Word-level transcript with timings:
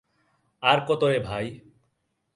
আর 0.63 0.77
কত 0.87 1.01
রে 1.03 1.19
ভাই! 1.19 1.47